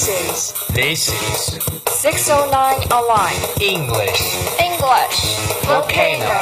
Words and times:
This 0.00 0.08
is 0.08 0.66
This 0.68 1.08
is 1.08 1.60
609 2.00 2.88
Online 2.88 3.36
English 3.60 4.16
English 4.56 5.18
Volcano. 5.68 6.40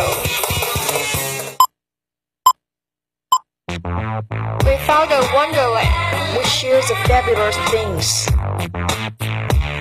We 4.63 4.76
found 4.87 5.10
a 5.10 5.26
wonderland 5.35 6.38
which 6.38 6.47
shares 6.47 6.87
the 6.87 6.94
fabulous 7.10 7.56
things. 7.74 8.31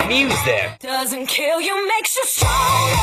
Music 0.07 0.79
Doesn't 0.79 1.27
kill 1.27 1.61
you, 1.61 1.87
makes 1.87 2.15
you 2.15 2.23
stronger. 2.25 2.95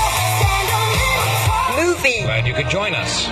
Movie, 1.78 2.22
Glad 2.22 2.48
you 2.48 2.54
could 2.54 2.68
join 2.68 2.96
us, 2.96 3.28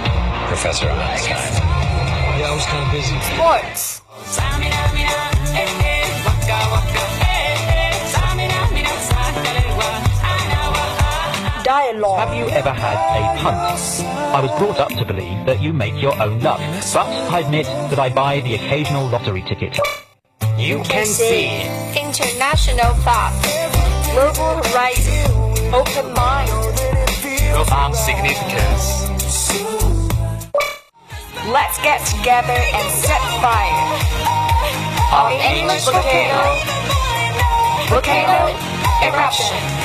Professor 0.47 0.89
Einstein. 0.89 1.83
Yeah, 2.39 2.51
I 2.51 2.55
was 2.55 2.65
kind 2.67 2.87
of 2.87 2.93
busy. 2.93 3.19
sports, 3.35 4.02
dialogue, 11.93 12.29
Have 12.29 12.37
you 12.37 12.49
ever 12.49 12.71
had 12.71 12.97
a 12.97 13.39
punt? 13.41 14.05
I 14.07 14.41
was 14.41 14.51
brought 14.59 14.79
up 14.79 14.89
to 14.91 15.05
believe 15.05 15.47
that 15.47 15.61
you 15.61 15.73
make 15.73 16.01
your 16.01 16.21
own 16.21 16.41
luck, 16.41 16.61
but 16.95 17.07
I 17.07 17.41
admit 17.41 17.67
that 17.67 17.99
I 17.99 18.09
buy 18.09 18.41
the 18.41 18.55
occasional 18.55 19.09
lottery 19.09 19.43
ticket. 19.43 19.79
You 20.59 20.83
can 20.85 21.07
see 21.07 21.63
international 21.99 22.93
thought, 23.05 23.33
global 24.13 24.63
horizon, 24.63 25.75
open 25.75 26.15
mind. 26.15 26.51
profound 27.55 27.95
significance. 27.95 29.09
Let's 31.51 31.77
get 31.83 32.01
together 32.07 32.53
and 32.53 32.89
set 33.03 33.21
fire. 33.43 33.99
On 35.13 35.33
English 35.33 35.85
volcano, 35.85 36.43
volcano 37.91 38.57
eruption. 39.03 39.82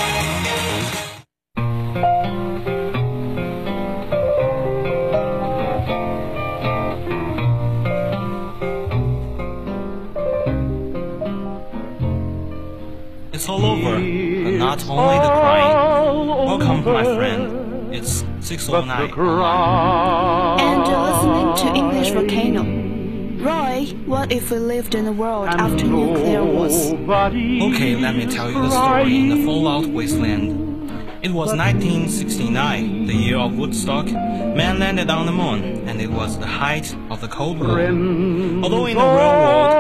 Not 14.85 14.97
only 14.97 15.17
the 15.19 15.29
crying. 15.29 16.27
Welcome, 16.27 16.83
my 16.85 17.03
friend. 17.15 17.93
It's 17.93 18.23
609. 18.41 19.11
And 20.59 20.87
you're 20.87 21.01
listening 21.09 21.55
to 21.55 21.67
English 21.77 22.11
Volcano. 22.11 22.63
Roy, 23.43 23.85
what 24.05 24.31
if 24.31 24.51
we 24.51 24.57
lived 24.57 24.95
in 24.95 25.07
a 25.07 25.11
world 25.11 25.47
after 25.47 25.85
nuclear 25.85 26.43
wars? 26.43 26.91
Okay, 26.91 27.95
let 27.95 28.15
me 28.15 28.25
tell 28.25 28.51
you 28.51 28.61
the 28.61 28.69
story 28.69 29.15
in 29.15 29.29
the 29.29 29.45
Fallout 29.45 29.87
Wasteland. 29.87 30.65
It 31.23 31.31
was 31.31 31.49
1969, 31.55 33.07
the 33.07 33.13
year 33.13 33.37
of 33.37 33.57
Woodstock. 33.57 34.05
Man 34.05 34.79
landed 34.79 35.09
on 35.09 35.25
the 35.25 35.31
moon, 35.31 35.87
and 35.87 35.99
it 35.99 36.09
was 36.09 36.37
the 36.37 36.45
height 36.45 36.95
of 37.09 37.21
the 37.21 37.27
Cold 37.27 37.59
War. 37.59 37.79
Although 37.79 38.85
in 38.85 38.97
the 38.97 39.03
real 39.03 39.13
world, 39.13 39.71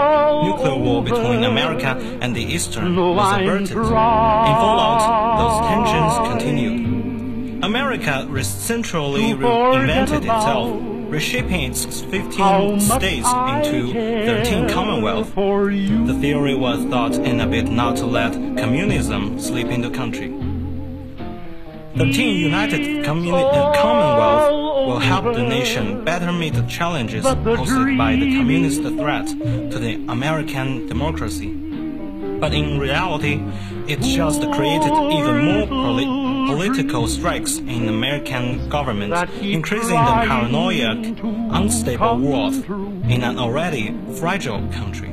nuclear 0.43 0.75
war 0.75 1.03
between 1.03 1.43
America 1.43 1.97
and 2.21 2.35
the 2.35 2.41
Eastern 2.43 2.95
was 2.95 3.33
averted, 3.41 3.71
in 3.71 3.75
Fallout, 4.63 5.01
those 5.39 5.57
tensions 5.69 6.29
continued. 6.29 7.63
America 7.63 8.27
centrally 8.43 9.33
reinvented 9.33 10.17
itself, 10.23 10.79
reshaping 11.11 11.61
its 11.63 12.01
15 12.01 12.79
states 12.79 13.27
into 13.51 13.93
13 13.93 14.69
Commonwealth. 14.69 15.33
The 15.35 16.17
theory 16.21 16.55
was 16.55 16.83
thought 16.85 17.15
in 17.15 17.39
a 17.41 17.47
bit 17.47 17.69
not 17.69 17.97
to 17.97 18.05
let 18.05 18.33
communism 18.33 19.39
sleep 19.39 19.67
in 19.67 19.81
the 19.81 19.89
country. 19.89 20.29
13 21.97 22.35
united 22.39 23.03
communi- 23.03 23.73
Commonwealth 23.75 24.53
will 24.87 24.99
help 24.99 25.25
the 25.35 25.43
nation 25.43 26.05
better 26.05 26.31
meet 26.31 26.53
the 26.53 26.61
challenges 26.63 27.23
posed 27.25 27.97
by 27.97 28.15
the 28.15 28.37
communist 28.37 28.81
threat 28.81 29.27
to 29.71 29.77
the 29.79 29.95
American 30.07 30.87
democracy. 30.87 31.49
But 32.39 32.53
in 32.53 32.79
reality, 32.79 33.43
it 33.87 33.99
just 34.01 34.41
created 34.53 34.93
even 35.17 35.35
more 35.43 35.67
poli- 35.67 36.05
political 36.53 37.07
strikes 37.07 37.57
in 37.57 37.89
American 37.89 38.69
government, 38.69 39.13
increasing 39.41 39.99
the 40.09 40.15
paranoia, 40.27 40.91
unstable 41.59 42.17
world 42.19 42.53
in 43.09 43.23
an 43.23 43.37
already 43.37 43.93
fragile 44.19 44.65
country. 44.71 45.11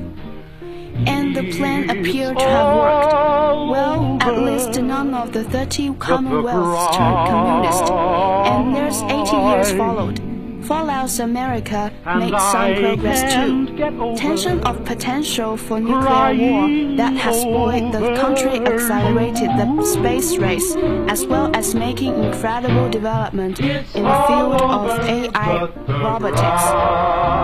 And 1.07 1.35
the 1.37 1.53
plan 1.57 1.91
appeared 1.91 2.39
to 2.39 2.45
have 2.45 2.77
worked. 2.77 3.71
Well, 3.71 4.19
at 4.21 4.39
least 4.39 4.81
none 4.81 5.15
of 5.15 5.33
the 5.33 5.45
30 5.45 5.95
Commonwealths 5.95 6.97
turned 6.97 7.29
communist. 7.29 7.93
And 7.93 8.75
there's 8.75 9.03
80 9.03 9.37
years 9.37 9.73
followed. 9.73 10.34
Fallout's 10.65 11.19
America 11.19 11.93
made 12.07 12.31
some 12.39 12.75
progress 12.75 13.35
too. 13.35 14.17
Tension 14.17 14.61
of 14.61 14.83
potential 14.85 15.57
for 15.59 15.79
nuclear 15.79 16.35
war 16.35 16.97
that 16.97 17.13
has 17.15 17.41
spoiled 17.43 17.93
the 17.93 18.17
country 18.17 18.61
accelerated 18.61 19.51
the 19.59 19.85
space 19.85 20.39
race, 20.39 20.75
as 21.09 21.27
well 21.27 21.55
as 21.55 21.75
making 21.75 22.15
incredible 22.15 22.89
development 22.89 23.61
in 23.61 23.85
the 23.93 24.25
field 24.27 24.61
of 24.63 24.91
AI 25.01 25.69
robotics. 25.87 26.65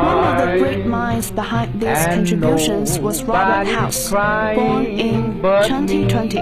One 0.07 0.25
of 0.25 0.37
the 0.41 0.59
great 0.59 0.87
minds 0.87 1.31
behind 1.31 1.81
these 1.81 2.07
contributions 2.07 2.99
was 2.99 3.23
Robert 3.25 3.67
House, 3.67 4.11
born 4.11 4.87
in 4.87 5.35
2020. 5.43 6.39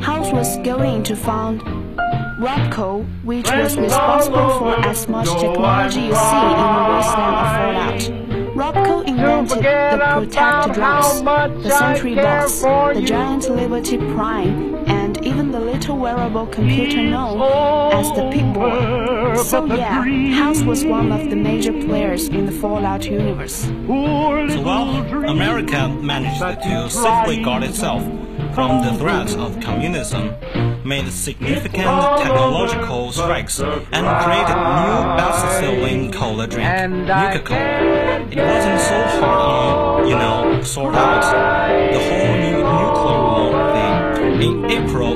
House 0.00 0.32
was 0.32 0.56
going 0.58 1.04
to 1.04 1.14
found 1.14 1.62
Robco, 2.38 3.04
which 3.24 3.50
was 3.50 3.76
responsible 3.76 4.58
for 4.60 4.78
as 4.86 5.08
much 5.08 5.26
technology 5.26 6.02
you 6.02 6.14
see 6.14 6.46
in 6.46 6.54
the 6.54 6.86
wasteland 6.88 7.34
of 7.34 7.48
Fallout. 7.58 8.00
Robco 8.54 9.06
invented 9.08 9.58
the 9.58 9.98
Protectrons, 9.98 11.62
the 11.64 11.70
Sentry 11.70 12.14
box, 12.14 12.60
the 12.60 13.02
giant 13.04 13.50
Liberty 13.50 13.98
Prime, 13.98 14.76
and 14.86 15.24
even 15.26 15.50
the 15.50 15.58
little 15.58 15.98
wearable 15.98 16.46
computer 16.46 17.02
known 17.02 17.42
as 17.92 18.08
the 18.12 18.30
Pip-Boy. 18.30 19.42
So 19.42 19.64
yeah, 19.66 20.04
House 20.34 20.62
was 20.62 20.84
one 20.84 21.10
of 21.10 21.30
the 21.30 21.36
major 21.36 21.72
players 21.72 22.28
in 22.28 22.46
the 22.46 22.52
Fallout 22.52 23.04
universe. 23.04 23.62
So 23.62 24.62
while 24.62 24.90
America 25.26 25.88
managed 25.88 26.40
to 26.62 26.88
safely 26.88 27.42
guard 27.42 27.64
itself 27.64 28.02
from 28.58 28.82
the 28.82 28.92
threat 28.98 29.36
of 29.36 29.60
communism, 29.60 30.34
made 30.84 31.08
significant 31.12 31.86
technological 32.18 33.12
strikes, 33.12 33.60
and 33.60 34.04
created 34.24 34.56
new 34.56 34.96
best-selling 35.16 36.10
cola 36.10 36.44
drink, 36.44 36.66
Nuka 36.90 37.40
Cola. 37.44 38.26
It 38.32 38.42
wasn't 38.42 38.80
so 38.80 38.98
hard 39.20 39.40
on, 40.02 40.08
you 40.08 40.16
know, 40.16 40.60
sort 40.62 40.96
out 40.96 41.22
the 41.92 42.00
whole 42.08 42.34
new 42.46 42.58
nuclear 42.80 43.20
war 43.30 43.52
thing. 43.74 44.42
In 44.42 44.54
April 44.72 45.14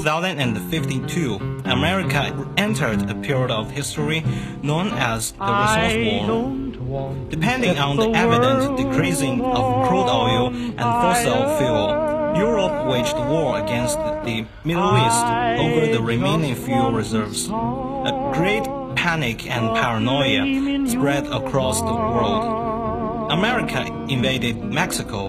2052, 0.00 1.34
America 1.66 2.52
entered 2.56 3.10
a 3.10 3.14
period 3.16 3.50
of 3.50 3.70
history 3.70 4.24
known 4.62 4.88
as 4.94 5.32
the 5.32 5.44
Resource 5.44 6.78
War. 6.80 7.14
Depending 7.28 7.76
on 7.78 7.96
the 7.96 8.10
evident 8.12 8.78
decreasing 8.78 9.44
of 9.44 9.88
crude 9.88 10.08
oil 10.08 10.46
and 10.48 10.78
fossil 10.78 11.58
fuel, 11.58 12.11
Europe 12.34 12.86
waged 12.86 13.16
war 13.16 13.58
against 13.60 13.98
the 13.98 14.46
Middle 14.64 14.96
East 14.96 15.24
over 15.64 15.92
the 15.92 16.02
remaining 16.02 16.54
fuel 16.54 16.92
reserves. 16.92 17.48
A 17.48 18.30
great 18.34 18.64
panic 18.96 19.46
and 19.50 19.74
paranoia 19.74 20.86
spread 20.88 21.26
across 21.26 21.80
the 21.80 21.92
world. 21.92 23.30
America 23.32 23.82
invaded 24.08 24.56
Mexico, 24.62 25.26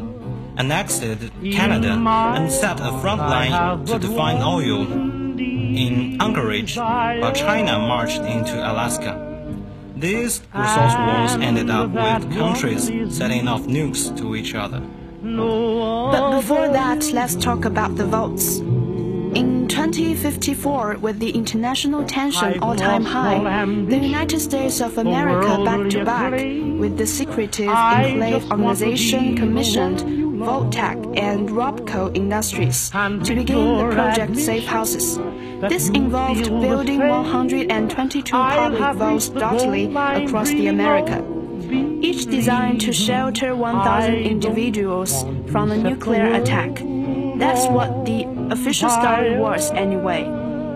annexed 0.57 1.01
Canada, 1.51 1.91
and 2.35 2.51
set 2.51 2.79
a 2.79 2.97
front 2.99 3.21
line 3.21 3.85
to 3.85 3.99
define 3.99 4.41
oil 4.41 4.83
in 4.91 6.21
Anchorage, 6.21 6.77
while 6.77 7.33
China 7.33 7.79
marched 7.79 8.21
into 8.21 8.55
Alaska. 8.59 9.29
These 9.95 10.41
resource 10.53 10.95
wars 10.97 11.33
ended 11.35 11.69
up 11.69 11.89
with 11.91 12.33
countries 12.33 12.91
setting 13.15 13.47
off 13.47 13.61
nukes 13.61 14.15
to 14.17 14.35
each 14.35 14.53
other. 14.55 14.81
But 15.23 16.35
before 16.35 16.67
that, 16.67 17.11
let's 17.13 17.35
talk 17.35 17.63
about 17.63 17.95
the 17.95 18.05
votes. 18.05 18.59
In 18.59 19.67
2054, 19.69 20.97
with 20.99 21.17
the 21.19 21.31
international 21.31 22.03
tension 22.03 22.59
all-time 22.59 23.05
high, 23.05 23.65
the 23.65 23.97
United 23.97 24.41
States 24.41 24.81
of 24.81 24.97
America 24.97 25.63
back 25.63 25.89
to 25.91 26.03
back, 26.03 26.33
with 26.33 26.97
the 26.97 27.07
secretive 27.07 27.69
enclave 27.69 28.51
organization 28.51 29.37
commissioned 29.37 30.01
Vault-Tec 30.39 30.97
and 31.15 31.49
Robco 31.49 32.13
Industries 32.13 32.89
to 32.89 33.33
begin 33.33 33.77
the 33.77 33.89
project 33.95 34.35
Safe 34.35 34.65
Houses. 34.65 35.17
This 35.69 35.87
involved 35.89 36.49
building 36.49 36.99
122 36.99 38.33
public 38.33 38.95
vaults 38.97 39.29
dotly 39.29 39.85
across 40.25 40.49
the 40.49 40.67
America. 40.67 41.23
Each 41.73 42.25
designed 42.25 42.81
to 42.81 42.93
shelter 42.93 43.55
1,000 43.55 44.15
individuals 44.15 45.23
from 45.51 45.71
a 45.71 45.77
nuclear 45.77 46.33
attack. 46.33 46.75
That's 47.37 47.67
what 47.67 48.05
the 48.05 48.25
official 48.51 48.89
story 48.89 49.37
was, 49.37 49.71
anyway. 49.71 50.23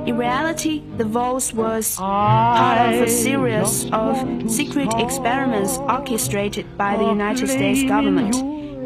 In 0.07 0.17
reality, 0.17 0.83
the 0.95 1.03
vault 1.03 1.53
was 1.53 1.95
part 1.97 2.93
of 2.93 3.01
a 3.01 3.09
series 3.09 3.89
of 3.91 4.49
secret 4.49 4.89
experiments 4.97 5.77
orchestrated 5.77 6.77
by 6.77 6.95
the 6.95 7.03
United 7.05 7.47
States 7.49 7.83
government. 7.83 8.35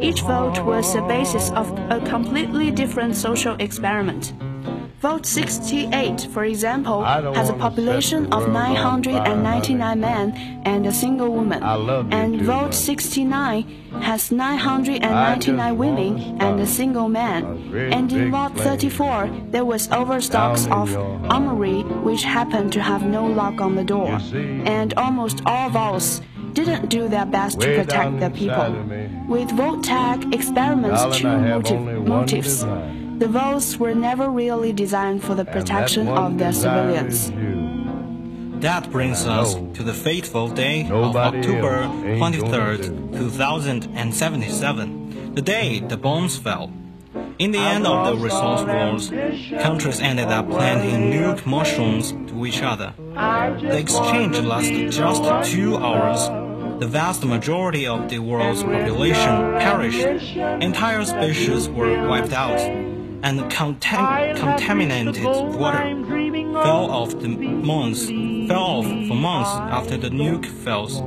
Each 0.02 0.22
vote 0.22 0.64
was 0.66 0.94
the 0.94 1.02
basis 1.04 1.52
of 1.52 1.70
a 1.92 2.02
completely 2.06 2.72
different 2.72 3.16
social 3.16 3.56
experiment. 3.60 4.34
Vote 5.02 5.26
68, 5.26 6.28
for 6.32 6.44
example, 6.44 7.04
has 7.04 7.50
a 7.50 7.54
population 7.54 8.32
of 8.32 8.48
999 8.48 10.00
men 10.00 10.62
and 10.64 10.86
a 10.86 10.92
single 10.92 11.34
woman. 11.34 11.64
And 12.14 12.40
vote 12.44 12.76
69 12.76 13.64
has 14.00 14.32
999 14.32 15.76
women 15.76 16.40
and 16.40 16.60
a 16.60 16.68
single 16.68 17.10
man. 17.10 17.44
And 17.74 18.14
in 18.14 18.30
vote 18.30 18.56
34, 18.56 19.48
there 19.50 19.66
was 19.66 19.92
overstocks 19.92 20.68
of 20.68 20.96
armory 21.32 21.82
which 21.82 22.22
happened 22.24 22.72
to 22.74 22.82
have 22.84 23.02
no 23.02 23.26
lock 23.26 23.60
on 23.60 23.74
the 23.74 23.84
door. 23.84 24.20
And 24.78 24.94
almost 24.94 25.42
all 25.48 25.72
votes 25.72 26.22
didn't 26.54 26.90
do 26.90 27.08
their 27.08 27.26
best 27.26 27.60
to 27.62 27.76
protect 27.76 28.20
their 28.20 28.30
people. 28.30 28.72
With 29.28 29.50
Vault-Tec 29.50 30.32
experiments 30.32 31.18
two 31.18 31.28
motive, 31.28 32.06
motives. 32.06 32.66
The 33.22 33.30
walls 33.30 33.78
were 33.78 33.94
never 33.94 34.32
really 34.32 34.74
designed 34.74 35.24
for 35.24 35.36
the 35.36 35.46
protection 35.46 36.08
of 36.08 36.40
their 36.40 36.52
civilians. 36.52 37.30
That 38.64 38.90
brings 38.90 39.28
us 39.28 39.54
to 39.54 39.84
the 39.84 39.94
fateful 39.94 40.48
day 40.48 40.90
of 40.90 41.16
October 41.16 41.84
23rd, 42.18 43.16
2077, 43.16 45.36
the 45.36 45.42
day 45.44 45.82
the 45.82 45.98
bombs 45.98 46.40
fell. 46.40 46.72
In 47.38 47.52
the 47.52 47.60
end 47.60 47.86
of 47.86 48.08
the 48.08 48.16
resource 48.24 48.64
wars, 48.64 49.12
countries 49.62 50.00
ended 50.00 50.30
up 50.30 50.50
planting 50.50 51.12
nuke 51.12 51.46
mushrooms 51.46 52.14
to 52.32 52.48
each 52.48 52.64
other. 52.64 52.96
The 52.98 53.78
exchange 53.78 54.40
lasted 54.40 54.92
just 54.92 55.24
two 55.52 55.78
hours. 55.78 56.28
The 56.80 56.88
vast 56.88 57.24
majority 57.24 57.86
of 57.86 58.10
the 58.10 58.18
world's 58.18 58.64
population 58.64 59.60
perished. 59.60 60.08
Entire 60.64 61.06
species 61.06 61.70
were 61.70 62.08
wiped 62.08 62.34
out, 62.34 62.90
and 63.24 63.42
contam- 63.52 64.36
contaminated 64.36 65.24
water 65.24 65.96
fell 66.64 66.92
off 66.92 67.12
the 67.20 67.28
months 67.28 68.08
fell 68.48 68.64
off 68.64 68.86
for 68.86 69.16
months 69.16 69.50
after 69.50 69.98
the 69.98 70.10
nuke 70.10 70.46
falls. 70.46 71.00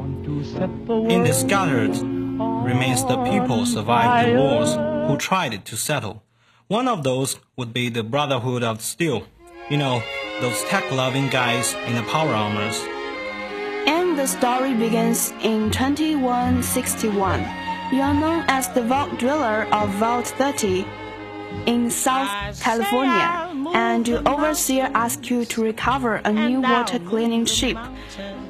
In 1.13 1.25
the 1.25 1.33
scattered 1.33 1.97
remains 2.65 3.05
the 3.05 3.23
people 3.25 3.67
survived 3.67 4.29
the 4.29 4.37
wars 4.37 4.75
who 5.09 5.17
tried 5.17 5.65
to 5.65 5.77
settle. 5.77 6.23
One 6.69 6.89
of 6.89 7.03
those 7.05 7.39
would 7.57 7.73
be 7.73 7.91
the 7.91 8.03
Brotherhood 8.03 8.63
of 8.63 8.81
Steel. 8.81 9.27
You 9.69 9.77
know, 9.77 10.03
those 10.41 10.63
tech-loving 10.65 11.29
guys 11.29 11.75
in 11.87 11.95
the 11.95 12.03
power 12.05 12.33
armors. 12.33 12.81
And 13.87 14.19
the 14.19 14.27
story 14.27 14.75
begins 14.75 15.33
in 15.43 15.71
2161. 15.71 17.41
You 17.93 18.01
are 18.01 18.15
known 18.15 18.45
as 18.49 18.69
the 18.71 18.83
Vault 18.83 19.19
Dweller 19.19 19.67
of 19.73 19.91
Vault 19.91 20.27
30 20.27 20.87
in 21.67 21.91
South 21.91 22.61
California, 22.61 23.51
and 23.75 24.07
your 24.07 24.23
overseer 24.27 24.91
asks 24.95 25.31
you 25.31 25.45
to 25.47 25.63
recover 25.63 26.17
a 26.25 26.33
new 26.33 26.61
water 26.61 26.99
cleaning 26.99 27.47
ship 27.47 27.79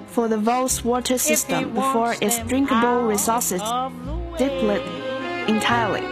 for 0.07 0.29
the 0.29 0.37
vault's 0.37 0.85
water 0.85 1.19
system 1.19 1.75
before 1.75 2.15
its 2.21 2.39
drinkable 2.41 3.03
resources 3.03 3.63
deplete 4.39 4.83
entirely. 5.49 6.05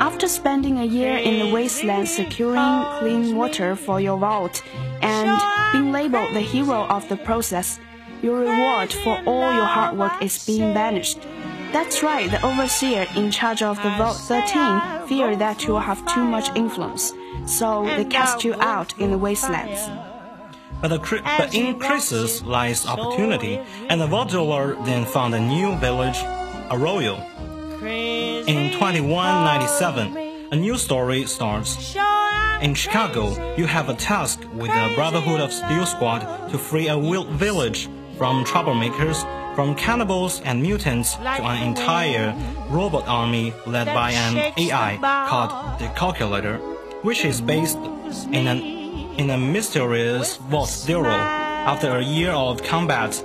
After 0.00 0.28
spending 0.28 0.78
a 0.78 0.84
year 0.84 1.16
in 1.18 1.40
the 1.40 1.52
wasteland 1.52 2.08
securing 2.08 2.84
clean 2.98 3.36
water 3.36 3.76
for 3.76 4.00
your 4.00 4.18
vault 4.18 4.62
and 5.02 5.40
being 5.72 5.92
labeled 5.92 6.34
the 6.34 6.40
hero 6.40 6.86
of 6.86 7.06
the 7.08 7.16
process, 7.16 7.78
your 8.22 8.40
reward 8.40 8.92
for 8.92 9.20
all 9.26 9.52
your 9.54 9.64
hard 9.64 9.96
work 9.98 10.22
is 10.22 10.44
being 10.46 10.72
banished. 10.74 11.18
That's 11.72 12.02
right, 12.02 12.30
the 12.30 12.44
overseer 12.44 13.06
in 13.14 13.30
charge 13.30 13.62
of 13.62 13.76
the 13.76 13.90
Vault 13.90 14.16
13 14.16 15.06
fear 15.06 15.36
that 15.36 15.64
you 15.64 15.76
have 15.76 16.04
too 16.06 16.24
much 16.24 16.54
influence, 16.56 17.14
so 17.46 17.84
they 17.84 18.04
cast 18.04 18.44
you 18.44 18.54
out 18.54 18.98
in 18.98 19.10
the 19.10 19.18
wastelands. 19.18 19.88
But, 20.80 20.88
the, 20.88 20.98
but 21.38 21.54
in 21.54 21.78
crisis 21.78 22.42
lies 22.42 22.86
opportunity, 22.86 23.60
and 23.88 24.00
the 24.00 24.06
Vault 24.06 24.30
Dweller 24.30 24.74
then 24.84 25.04
found 25.04 25.34
a 25.34 25.40
new 25.40 25.76
village, 25.76 26.18
Arroyo. 26.70 27.16
In 27.82 28.72
2197, 28.72 30.48
a 30.52 30.56
new 30.56 30.76
story 30.76 31.24
starts. 31.26 31.94
In 32.62 32.74
Chicago, 32.74 33.54
you 33.56 33.66
have 33.66 33.88
a 33.88 33.94
task 33.94 34.40
with 34.54 34.70
the 34.70 34.92
Brotherhood 34.94 35.40
of 35.40 35.52
Steel 35.52 35.86
Squad 35.86 36.50
to 36.50 36.58
free 36.58 36.88
a 36.88 36.98
village 36.98 37.88
from 38.18 38.44
troublemakers, 38.44 39.24
from 39.60 39.74
cannibals 39.74 40.40
and 40.46 40.62
mutants 40.62 41.16
to 41.16 41.42
an 41.44 41.62
entire 41.68 42.34
robot 42.70 43.06
army 43.06 43.52
led 43.66 43.86
by 43.88 44.10
an 44.10 44.54
AI 44.56 44.96
called 45.28 45.78
the 45.78 45.86
Calculator, 45.88 46.56
which 47.02 47.26
is 47.26 47.42
based 47.42 47.76
in 48.32 48.46
an 48.46 48.60
in 49.20 49.28
a 49.28 49.36
mysterious 49.36 50.38
vault 50.48 50.70
zero. 50.70 51.10
After 51.10 51.98
a 51.98 52.02
year 52.02 52.30
of 52.30 52.62
combat, 52.62 53.22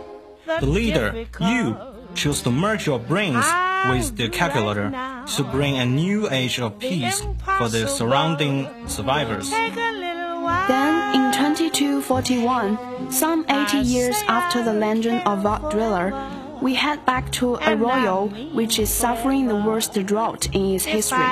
the 0.60 0.66
leader, 0.66 1.26
you, 1.40 1.78
choose 2.16 2.42
to 2.42 2.52
merge 2.52 2.86
your 2.86 3.00
brains 3.00 3.46
with 3.88 4.18
the 4.18 4.28
calculator 4.28 4.92
to 5.38 5.44
bring 5.56 5.78
a 5.78 5.86
new 5.86 6.30
age 6.30 6.60
of 6.60 6.78
peace 6.80 7.22
for 7.58 7.70
the 7.70 7.88
surrounding 7.88 8.68
survivors. 8.90 9.50
Then, 9.52 11.25
2241, 11.36 13.12
some 13.12 13.46
80 13.50 13.80
years 13.80 14.16
after 14.30 14.64
the 14.64 14.72
legend 14.72 15.22
of 15.28 15.40
Vault 15.40 15.70
Dweller, 15.70 16.14
we 16.62 16.74
head 16.74 17.06
back 17.06 17.30
to 17.34 17.56
Arroyo, 17.56 18.28
which 18.54 18.80
is 18.80 18.90
suffering 18.90 19.48
the 19.48 19.56
worst 19.58 19.94
drought 20.06 20.48
in 20.56 20.76
its 20.76 20.86
history. 20.86 21.28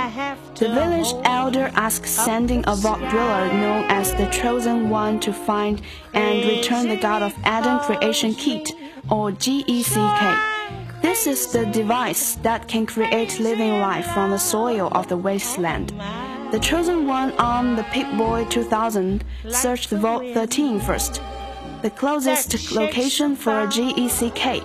The 0.55 0.67
village 0.67 1.13
elder 1.23 1.71
asks 1.75 2.09
sending 2.09 2.65
a 2.67 2.75
vault 2.75 2.99
dweller 2.99 3.47
known 3.53 3.85
as 3.89 4.13
the 4.15 4.27
Chosen 4.27 4.89
One 4.89 5.21
to 5.21 5.31
find 5.31 5.81
and 6.13 6.49
return 6.49 6.89
the 6.89 6.97
Garden 6.97 7.31
of 7.31 7.37
Eden 7.39 7.79
Creation 7.79 8.33
Kit, 8.33 8.71
or 9.09 9.31
GECK. 9.31 11.01
This 11.01 11.27
is 11.27 11.53
the 11.53 11.65
device 11.67 12.35
that 12.43 12.67
can 12.67 12.85
create 12.85 13.39
living 13.39 13.79
life 13.79 14.07
from 14.07 14.31
the 14.31 14.37
soil 14.37 14.89
of 14.91 15.07
the 15.07 15.17
wasteland. 15.17 15.93
The 16.53 16.59
Chosen 16.59 17.07
One 17.07 17.31
on 17.39 17.75
the 17.75 17.81
Pip-Boy 17.85 18.45
2000 18.45 19.23
searched 19.49 19.89
the 19.89 19.97
Vault 19.97 20.23
13 20.35 20.79
first, 20.79 21.19
the 21.81 21.89
closest 21.89 22.71
location 22.73 23.35
for 23.35 23.61
a 23.61 23.65
GECK. 23.65 24.63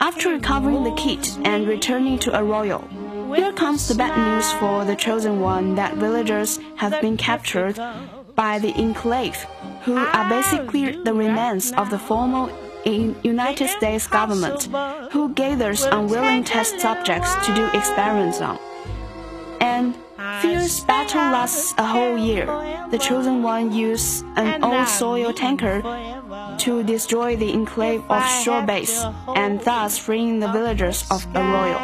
After 0.00 0.30
recovering 0.30 0.84
the 0.84 0.94
kit 0.94 1.36
and 1.44 1.68
returning 1.68 2.18
to 2.20 2.34
Arroyo, 2.34 2.78
here 3.36 3.52
comes 3.52 3.86
the 3.86 3.94
bad 3.94 4.16
news 4.16 4.50
for 4.52 4.86
the 4.86 4.96
Chosen 4.96 5.40
One 5.40 5.74
that 5.74 5.96
villagers 5.96 6.58
have 6.76 6.98
been 7.02 7.18
captured 7.18 7.78
by 8.34 8.58
the 8.58 8.72
Enclave, 8.72 9.36
who 9.82 9.98
are 9.98 10.28
basically 10.30 10.96
the 10.96 11.12
remnants 11.12 11.72
of 11.72 11.90
the 11.90 11.98
former 11.98 12.50
United 12.86 13.68
States 13.68 14.06
government, 14.06 14.62
who 15.12 15.34
gathers 15.34 15.84
unwilling 15.84 16.42
test 16.42 16.80
subjects 16.80 17.34
to 17.44 17.54
do 17.54 17.66
experiments 17.74 18.40
on. 18.40 18.58
And 19.60 19.94
fierce 20.62 20.84
battle 20.84 21.32
lasts 21.32 21.74
a 21.76 21.84
whole 21.84 22.16
year. 22.16 22.46
The 22.90 22.98
Chosen 22.98 23.42
One 23.42 23.72
use 23.72 24.22
an 24.36 24.62
old 24.62 24.86
soil 24.86 25.32
tanker 25.32 25.82
to 26.58 26.84
destroy 26.84 27.34
the 27.34 27.52
Enclave 27.52 28.04
offshore 28.08 28.62
base, 28.62 29.02
and 29.34 29.60
thus 29.62 29.98
freeing 29.98 30.38
the 30.38 30.46
villagers 30.52 31.04
of 31.10 31.26
Arroyo. 31.34 31.80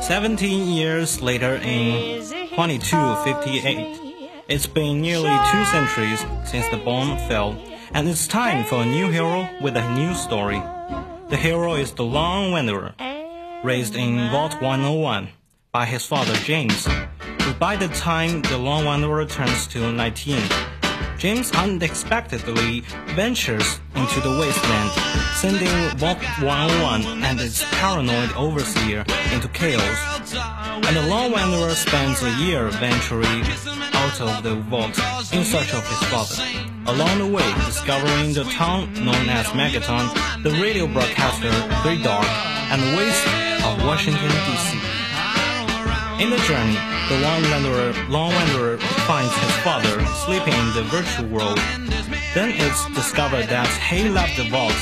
17 0.00 0.72
years 0.72 1.22
later, 1.22 1.60
in 1.62 2.24
2258, 2.24 4.00
it's 4.48 4.66
been 4.66 5.00
nearly 5.00 5.36
two 5.52 5.64
centuries 5.66 6.24
since 6.44 6.68
the 6.70 6.78
bomb 6.78 7.18
fell, 7.28 7.56
and 7.94 8.08
it's 8.08 8.26
time 8.26 8.64
for 8.64 8.82
a 8.82 8.86
new 8.86 9.10
hero 9.10 9.48
with 9.62 9.76
a 9.76 9.94
new 9.94 10.12
story. 10.14 10.60
The 11.28 11.36
hero 11.36 11.74
is 11.74 11.92
the 11.92 12.04
Lone 12.04 12.50
Wanderer, 12.50 12.94
raised 13.62 13.94
in 13.94 14.28
Vault 14.30 14.60
101 14.60 15.28
by 15.70 15.86
his 15.86 16.04
father 16.04 16.34
James, 16.34 16.86
who 16.86 17.19
by 17.60 17.76
the 17.76 17.88
time 17.88 18.40
the 18.40 18.56
Lone 18.56 18.86
Wanderer 18.86 19.26
turns 19.26 19.66
to 19.66 19.92
19, 19.92 20.40
James 21.18 21.52
unexpectedly 21.52 22.80
ventures 23.14 23.80
into 23.94 24.18
the 24.20 24.30
wasteland, 24.40 24.90
sending 25.34 25.98
Vault 25.98 26.16
101 26.40 27.22
and 27.22 27.38
its 27.38 27.62
paranoid 27.74 28.32
overseer 28.32 29.04
into 29.30 29.46
chaos. 29.48 30.34
And 30.86 30.96
the 30.96 31.02
Lone 31.02 31.32
Wanderer 31.32 31.74
spends 31.74 32.22
a 32.22 32.30
year 32.36 32.70
venturing 32.70 33.44
out 33.92 34.18
of 34.22 34.42
the 34.42 34.54
vault 34.70 34.98
in 35.30 35.44
search 35.44 35.74
of 35.74 35.86
his 35.86 36.02
father. 36.08 36.42
Along 36.86 37.18
the 37.18 37.26
way, 37.26 37.52
discovering 37.66 38.32
the 38.32 38.44
town 38.44 38.94
known 38.94 39.28
as 39.28 39.46
Megaton, 39.48 40.08
the 40.42 40.50
radio 40.62 40.86
broadcaster 40.86 41.52
Three 41.82 42.02
Dog, 42.02 42.24
and 42.72 42.80
west 42.96 43.26
of 43.66 43.84
Washington, 43.84 44.30
D.C. 44.30 44.99
In 46.20 46.28
the 46.28 46.36
journey, 46.36 46.76
the 47.08 47.18
lone 47.22 47.50
wanderer, 47.50 47.94
lone 48.10 48.34
wanderer 48.34 48.76
finds 49.08 49.34
his 49.34 49.56
father 49.64 50.04
sleeping 50.26 50.52
in 50.52 50.74
the 50.74 50.82
virtual 50.92 51.26
world. 51.28 51.56
Then 52.34 52.52
it's 52.52 52.84
discovered 52.94 53.46
that 53.48 53.66
he 53.88 54.06
left 54.10 54.36
the 54.36 54.44
vault 54.50 54.76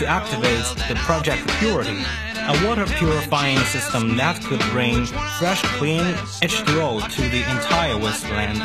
to 0.00 0.06
activate 0.06 0.66
the 0.88 0.96
Project 0.96 1.46
Purity, 1.60 2.02
a 2.34 2.66
water 2.66 2.86
purifying 2.98 3.58
system 3.70 4.16
that 4.16 4.42
could 4.42 4.58
bring 4.72 5.06
fresh, 5.38 5.62
clean 5.78 6.02
H2O 6.42 7.08
to 7.08 7.22
the 7.22 7.42
entire 7.54 7.96
wasteland. 7.96 8.58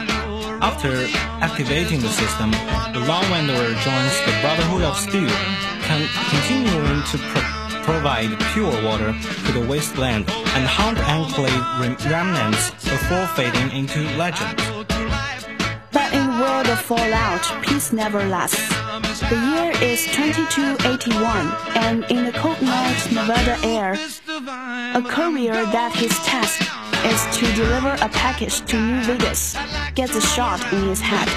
After 0.63 1.05
activating 1.45 2.01
the 2.01 2.09
system, 2.09 2.49
the 2.91 3.05
Lone 3.05 3.29
Wanderer 3.29 3.69
joins 3.85 4.15
the 4.25 4.33
Brotherhood 4.41 4.81
of 4.81 4.97
Steel, 4.97 5.29
con- 5.85 6.09
continuing 6.33 7.03
to 7.03 7.17
pro- 7.19 7.54
provide 7.85 8.31
pure 8.53 8.73
water 8.83 9.13
to 9.45 9.51
the 9.51 9.63
wasteland 9.69 10.25
and 10.27 10.65
hunt 10.65 10.97
enclave 11.07 11.53
rem- 11.79 11.95
remnants 12.11 12.71
before 12.83 13.27
fading 13.37 13.69
into 13.77 13.99
legend. 14.17 14.57
But 15.91 16.11
in 16.11 16.25
the 16.25 16.37
world 16.41 16.67
of 16.67 16.81
Fallout, 16.81 17.45
peace 17.63 17.93
never 17.93 18.25
lasts. 18.25 18.67
The 19.29 19.37
year 19.51 19.71
is 19.83 20.03
2281, 20.15 21.53
and 21.75 22.03
in 22.05 22.25
the 22.25 22.31
cold 22.31 22.59
night 22.59 23.07
Nevada 23.11 23.55
air, 23.63 23.93
a 24.95 25.01
courier 25.03 25.65
that 25.77 25.93
his 25.95 26.17
task 26.25 26.61
is 27.05 27.37
to 27.37 27.45
deliver 27.53 27.93
a 28.01 28.09
package 28.09 28.61
to 28.65 28.81
New 28.81 29.01
Vegas 29.03 29.55
gets 29.93 30.15
a 30.15 30.21
shot 30.21 30.59
in 30.73 30.87
his 30.89 31.01
head. 31.01 31.29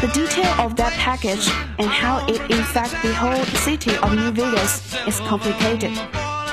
The 0.00 0.10
detail 0.14 0.52
of 0.62 0.76
that 0.76 0.92
package 0.92 1.48
and 1.78 1.88
how 1.88 2.24
it 2.28 2.40
infects 2.50 2.94
the 3.02 3.12
whole 3.14 3.42
city 3.66 3.96
of 3.96 4.14
New 4.14 4.30
Vegas 4.30 4.94
is 5.08 5.18
complicated. 5.26 5.96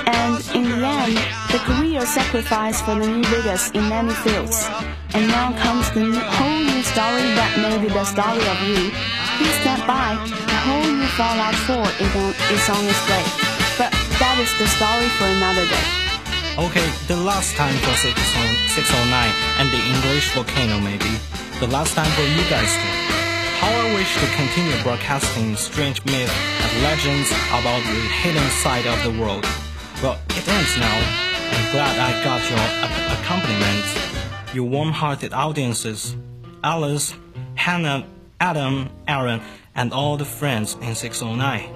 And 0.08 0.42
in 0.54 0.64
the 0.64 0.82
end, 0.82 1.14
the 1.52 1.60
career 1.62 2.02
sacrificed 2.06 2.84
for 2.84 2.96
the 2.98 3.06
New 3.06 3.22
Vegas 3.24 3.70
in 3.70 3.88
many 3.88 4.14
fields. 4.24 4.66
And 5.14 5.28
now 5.28 5.52
comes 5.62 5.90
the 5.92 6.00
new- 6.00 6.28
whole 6.36 6.58
new 6.58 6.82
story 6.82 7.26
that 7.38 7.52
may 7.62 7.78
be 7.78 7.88
the 7.88 8.04
story 8.04 8.44
of 8.52 8.58
you. 8.66 8.90
Please 9.38 9.56
stand 9.62 9.82
by. 9.86 10.18
The 10.50 10.58
whole 10.66 10.90
new 10.98 11.06
Fallout 11.18 11.54
4 11.54 11.86
is 12.02 12.12
on, 12.16 12.34
is 12.50 12.68
on 12.68 12.82
its 12.92 13.02
way. 13.08 13.24
But 13.78 13.90
that 14.18 14.36
is 14.42 14.50
the 14.58 14.66
story 14.66 15.08
for 15.18 15.26
another 15.26 15.66
day. 15.68 15.86
Okay, 16.58 16.88
the 17.06 17.16
last 17.16 17.54
time 17.54 17.76
for 17.84 17.94
609 17.94 19.30
and 19.58 19.70
the 19.70 19.82
English 19.92 20.32
volcano 20.34 20.80
maybe. 20.80 21.12
The 21.60 21.68
last 21.68 21.94
time 21.94 22.10
for 22.16 22.22
you 22.22 22.42
guys 22.50 22.72
too. 22.74 23.25
I 23.68 23.94
wish 23.94 24.14
to 24.20 24.26
continue 24.36 24.80
broadcasting 24.82 25.56
strange 25.56 26.04
myths 26.04 26.32
and 26.62 26.82
legends 26.82 27.30
about 27.50 27.82
the 27.82 28.00
hidden 28.22 28.48
side 28.62 28.86
of 28.86 29.02
the 29.02 29.20
world. 29.20 29.44
Well, 30.02 30.18
it 30.30 30.46
ends 30.48 30.78
now. 30.78 30.96
I'm 31.50 31.72
glad 31.72 31.98
I 31.98 32.10
got 32.22 32.40
your 32.48 32.60
ac- 32.84 33.22
accompaniment. 33.22 34.54
Your 34.54 34.68
warm-hearted 34.68 35.32
audiences, 35.32 36.16
Alice, 36.62 37.14
Hannah, 37.56 38.06
Adam, 38.40 38.88
Aaron, 39.08 39.40
and 39.74 39.92
all 39.92 40.16
the 40.16 40.24
friends 40.24 40.76
in 40.80 40.94
609. 40.94 41.68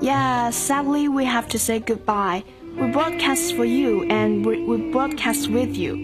Yeah, 0.00 0.50
sadly, 0.50 1.08
we 1.08 1.24
have 1.26 1.46
to 1.48 1.58
say 1.58 1.78
goodbye. 1.78 2.42
We 2.76 2.90
broadcast 2.90 3.54
for 3.54 3.64
you 3.66 4.04
and 4.04 4.44
we, 4.46 4.64
we 4.64 4.90
broadcast 4.90 5.48
with 5.50 5.76
you. 5.76 5.94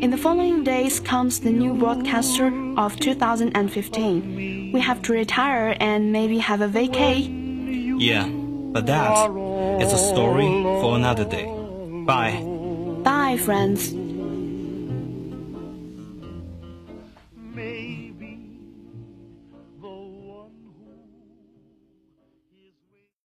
In 0.00 0.10
the 0.10 0.16
following 0.16 0.64
days 0.64 0.98
comes 0.98 1.40
the 1.40 1.50
new 1.50 1.74
broadcaster 1.74 2.50
of 2.78 2.98
2015. 2.98 4.72
We 4.72 4.80
have 4.80 5.02
to 5.02 5.12
retire 5.12 5.76
and 5.78 6.10
maybe 6.10 6.38
have 6.38 6.62
a 6.62 6.68
vacay. 6.68 7.28
Yeah, 8.00 8.26
but 8.26 8.86
that 8.86 9.30
is 9.82 9.92
a 9.92 9.98
story 9.98 10.48
for 10.80 10.96
another 10.96 11.26
day. 11.26 11.44
Bye. 12.06 12.42
Bye, 13.04 13.36
friends. 13.36 13.92